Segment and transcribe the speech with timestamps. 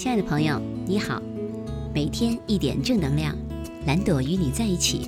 [0.00, 1.20] 亲爱的朋友，你好，
[1.94, 3.36] 每天一点正能量，
[3.84, 5.06] 蓝朵与你在一起。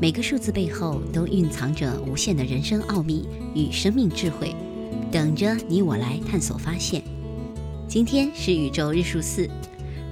[0.00, 4.52] 每个数字背后都蕴藏着无限的人生奥秘与生命智慧，
[5.12, 7.04] 等着你我来探索发现。
[7.86, 9.48] 今天是宇宙日数四，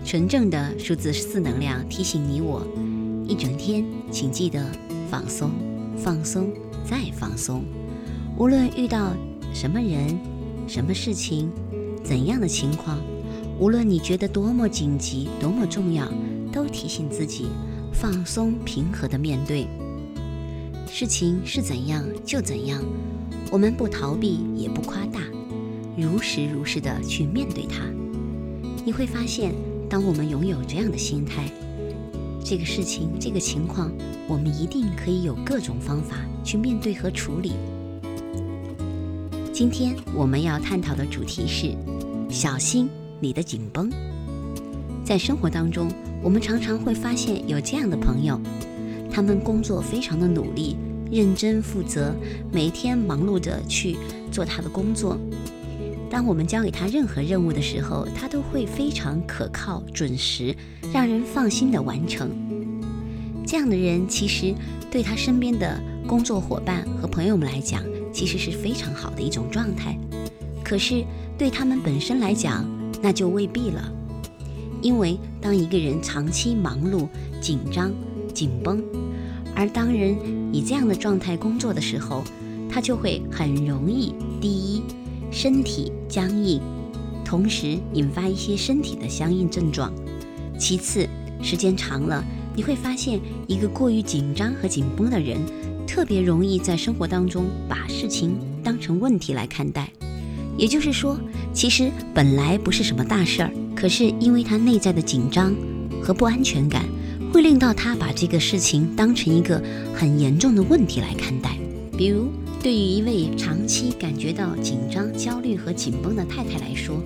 [0.04, 2.64] 纯正的数字四能量提醒你我，
[3.26, 4.64] 一整天请记得
[5.10, 5.50] 放松、
[5.96, 6.52] 放松
[6.84, 7.64] 再放松。
[8.38, 9.12] 无论遇到
[9.52, 10.16] 什么人、
[10.68, 11.50] 什么事情、
[12.04, 13.00] 怎样的情况，
[13.58, 16.06] 无论你觉得多么紧急、多么重要，
[16.52, 17.46] 都提醒自己
[17.92, 19.66] 放松、平和的面对。
[20.90, 22.82] 事情是怎样就怎样，
[23.50, 25.20] 我们不逃避也不夸大，
[25.96, 27.84] 如实如是的去面对它。
[28.84, 29.54] 你会发现，
[29.88, 31.44] 当我们拥有这样的心态，
[32.44, 33.92] 这个事情、这个情况，
[34.26, 37.52] 我们一定可以有各种方法去面对和处理。
[39.52, 41.76] 今天我们要探讨的主题是：
[42.28, 42.88] 小心
[43.22, 43.88] 你的紧绷。
[45.04, 45.88] 在生活当中，
[46.22, 48.38] 我们常常会发现有这样的朋友。
[49.10, 50.76] 他们工作非常的努力、
[51.10, 52.12] 认真负责，
[52.50, 53.96] 每天忙碌着去
[54.32, 55.16] 做他的工作。
[56.10, 60.54] 当我们交给他任何任务的时候，他都会非常可靠、准时，
[60.92, 62.30] 让人放心的完成。
[63.46, 64.54] 这样的人其实
[64.90, 69.96] 对他身边的工作伙伴和朋友们来讲，其实是非常好的一种状态。
[70.64, 71.04] 可是
[71.36, 72.66] 对他们本身来讲，
[73.02, 73.92] 那就未必了。
[74.80, 77.06] 因为当一个人长期忙碌、
[77.40, 77.92] 紧张，
[78.32, 78.82] 紧绷，
[79.54, 80.16] 而当人
[80.52, 82.24] 以这样的状态工作的时候，
[82.70, 84.82] 他就会很容易：第一，
[85.30, 86.60] 身体僵硬，
[87.24, 89.92] 同时引发一些身体的相应症状；
[90.58, 91.08] 其次，
[91.42, 92.24] 时间长了，
[92.56, 95.38] 你会发现一个过于紧张和紧绷的人，
[95.86, 99.88] 特别容易在生活当中把事情当成问题来看待。
[100.58, 101.18] 也就是说，
[101.52, 105.54] 其实本来不是什么大事儿，可是因为他内在的紧张
[106.02, 106.84] 和不安全感。
[107.32, 109.58] 会令到他把这个事情当成一个
[109.94, 111.56] 很严重的问题来看待。
[111.96, 112.28] 比如，
[112.62, 117.02] 对于一位长期感觉到紧张、焦虑和紧绷的太太来说，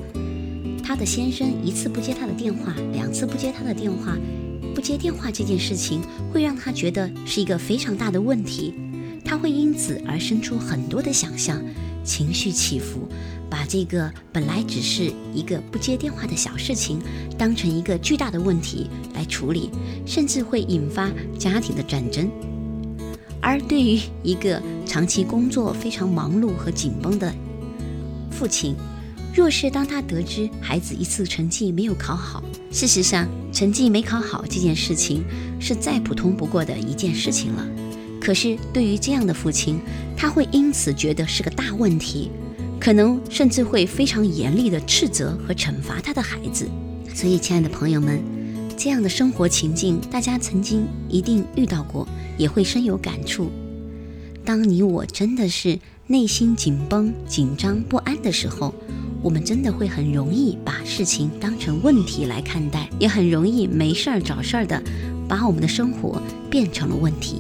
[0.83, 4.19] 她的先生一次不接她的电话，两次不接她的电话，
[4.75, 6.01] 不接电话这件事情
[6.33, 8.75] 会让她觉得是一个非常大的问题。
[9.25, 11.63] 她会因此而生出很多的想象，
[12.03, 13.09] 情绪起伏。
[13.49, 17.01] 把这个本来只是一个不接电话的小事情，
[17.39, 19.71] 当成一个巨大的问题来处理，
[20.05, 22.29] 甚至会引发家庭的战争。
[23.41, 27.33] 而对于一个长期工作非常忙碌和紧绷的
[28.31, 28.75] 父亲，
[29.33, 32.43] 若是当他得知孩子一次成绩没有考好，
[32.73, 35.25] 事实上成绩没考好这件事情
[35.61, 37.65] 是再普通不过的一件事情了，
[38.21, 39.79] 可是对于这样的父亲，
[40.17, 42.31] 他会因此觉得是个大问题。
[42.87, 46.69] 可能甚至会非常严厉地斥责和惩罚他的孩子。
[47.13, 48.23] 所以，亲爱的朋友们，
[48.77, 52.07] 这样的生活情境，大家曾经一定遇到过，
[52.39, 53.51] 也会深有感触。
[54.45, 55.77] 当你我真的是
[56.07, 58.73] 内心紧绷、紧张、不安的时候，
[59.21, 64.81] 我们真的会很容易把事情当成问题来看待，也很容易没事儿找事儿的
[65.29, 67.39] 把我们的生活变成了问题。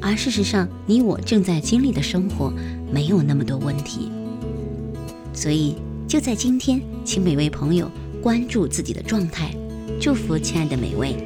[0.00, 2.52] 而事实上，你我正在经历的生活
[2.92, 4.10] 没有那么多问题。
[5.32, 7.90] 所以，就在今天，请每位朋友
[8.22, 9.54] 关注自己的状态，
[10.00, 11.16] 祝福亲爱的每位。